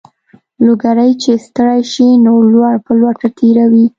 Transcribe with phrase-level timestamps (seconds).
[0.65, 3.85] لوګری چې ستړی شي نو لور په لوټه تېروي.